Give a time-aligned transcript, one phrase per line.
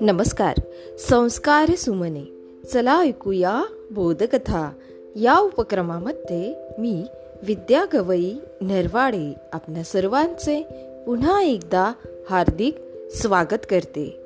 [0.00, 0.56] नमस्कार
[0.98, 2.24] संस्कार सुमने।
[2.72, 4.72] चला ऐकूया बोधकथा।
[5.16, 7.04] या उपक्रमामध्ये मी
[7.42, 10.62] विद्या गवई नरवाडे आपल्या सर्वांचे
[11.06, 11.92] पुन्हा एकदा
[12.30, 12.76] हार्दिक
[13.10, 14.16] स्वागत करते.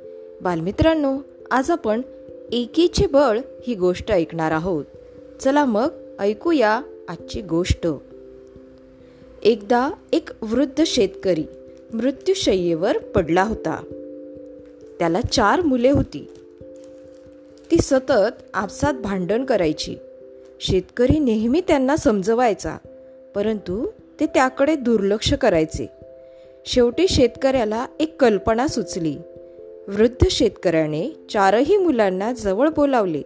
[0.42, 1.18] बालमित्रांनो
[1.50, 2.02] आज आपण
[2.52, 4.84] एकीचे बळ ही गोष्ट ऐकणार आहोत.
[5.40, 5.88] चला मग
[6.20, 7.86] ऐकूया आजची गोष्ट.
[9.44, 11.44] एकदा एक वृद्ध शेतकरी
[11.94, 13.84] मृत्यूशय्येवर पडला होता.
[14.98, 16.32] त्याला चार मुले होती.
[17.70, 19.96] ती सतत आपसात भांडण करायची.
[20.60, 22.76] शेतकरी नेहमी त्यांना समजवायचा
[23.34, 23.86] परंतु
[24.20, 25.88] ते त्याकडे दुर्लक्ष करायचे.
[26.66, 29.16] शेवटी शेतकऱ्याला एक कल्पना सुचली.
[29.88, 33.22] वृद्ध शेतकऱ्याने चारही मुलांना जवळ बोलावले.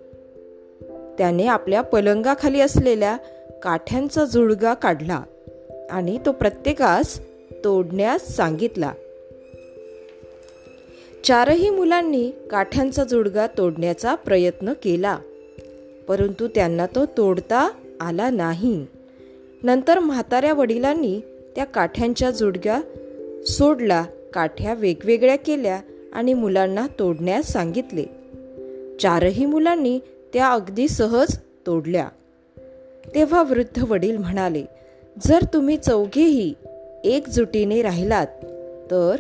[1.19, 3.17] त्याने आपल्या पलंगाखाली असलेल्या
[3.63, 5.23] काठ्यांचा जुळगा काढला.
[5.91, 7.21] आणि तो प्रत्येकास
[7.65, 8.93] तोडण्यास सांगितला.
[11.25, 15.19] चारही मुलांनी काठ्यांचा जुडगा तोडण्याचा प्रयत्न केला
[16.09, 18.87] परंतु त्यांना तो तोडता आला नाही.
[19.63, 21.21] नंतर म्हाताऱ्या वडिलांनी
[21.57, 22.81] त्या काठ्यांच्या जुडग्या
[23.47, 25.81] सोडला काठ्या वेगवेगळ्या केल्या
[26.13, 28.05] आणि मुलांना तोडण्यास सांगितले.
[29.01, 29.99] चारही मुलांनी
[30.33, 32.09] त्या अगदी सहज तोडल्या.
[33.15, 34.65] तेव्हा वृद्ध वडील म्हणाले
[35.25, 36.55] जर तुम्ही चौघेही
[37.05, 38.27] एकजुटीने राहिलात
[38.91, 39.17] तर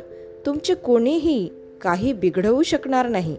[0.46, 3.36] तुमचे कोणीही काही बिघडवू शकणार नाही.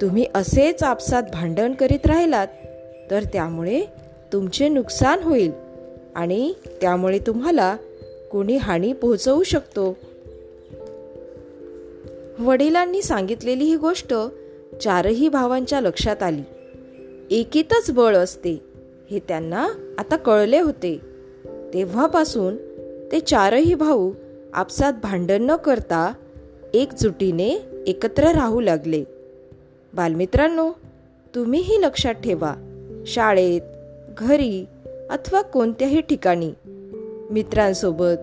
[0.00, 2.48] तुम्ही असेच आपसात भांडण करीत राहिलात
[3.10, 3.84] तर त्यामुळे
[4.32, 5.50] तुमचे नुकसान होईल
[6.14, 7.76] आणि त्यामुळे तुम्हाला
[8.30, 9.96] कोणी हानी पोहोचवू शकतो.
[12.38, 14.14] वडिलांनी सांगितलेली ही गोष्ट
[14.82, 16.42] चारही भावांच्या लक्षात आली.
[17.30, 18.62] एकीतच बळ असते
[19.10, 19.68] हे त्यांना
[19.98, 21.13] आता कळले होते.
[21.74, 22.56] तेव्हापासून
[23.12, 24.12] ते चारही भाऊ
[24.54, 26.12] आपसात भांडण न करता
[26.74, 27.48] एकजुटीने
[27.86, 29.04] एकत्र राहू लागले.
[29.94, 30.70] बालमित्रांनो
[31.34, 32.54] तुम्हीही लक्षात ठेवा
[33.06, 33.60] शाळेत
[34.18, 34.64] घरी
[35.10, 36.52] अथवा कोणत्याही ठिकाणी
[37.30, 38.22] मित्रांसोबत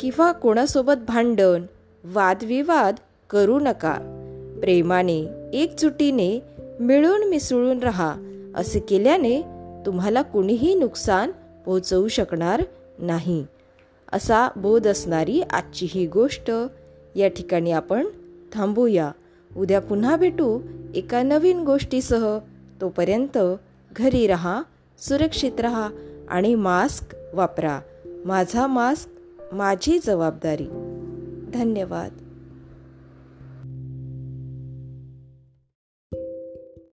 [0.00, 1.62] किंवा कोणासोबत भांडण
[2.04, 2.94] वादविवाद
[3.30, 3.94] करू नका.
[4.60, 6.42] प्रेमाने एकजुटीने
[6.80, 8.14] मिळून मिसळून राहा
[8.56, 9.42] असे केल्याने
[9.86, 11.30] तुम्हाला कुणीही नुकसान
[11.66, 12.62] पोहोचवू शकणार
[12.98, 13.46] नाही.
[14.12, 16.50] असा बोध असणारी आजची ही गोष्ट
[17.16, 18.06] या ठिकाणी आपण
[18.52, 19.12] थांबूया.
[19.56, 20.60] उद्या पुन्हा भेटू
[20.94, 22.38] एका नवीन गोष्टीसह.
[22.80, 23.38] तोपर्यंत
[23.96, 24.62] घरी रहा
[24.98, 25.88] सुरक्षित रहा
[26.28, 27.80] आणि मास्क वापरा.
[28.24, 29.08] माझा मास्क
[29.54, 30.66] माझी जबाबदारी.
[31.54, 32.25] धन्यवाद.